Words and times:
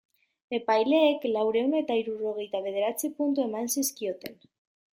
Epaileek 0.57 1.27
laurehun 1.35 1.75
eta 1.81 1.99
hirurogeita 1.99 2.63
bederatzi 2.69 3.13
puntu 3.21 3.47
eman 3.47 3.73
zizkioten. 3.75 4.41